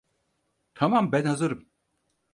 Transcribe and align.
Tamam, 0.73 1.11
ben 1.11 1.25
hazırım. 1.25 1.67